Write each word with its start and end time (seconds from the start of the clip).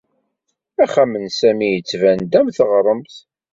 Axxam 0.83 1.13
n 1.17 1.25
Sami 1.39 1.69
yettban-d 1.71 2.33
am 2.39 2.47
teɣremt. 2.57 3.15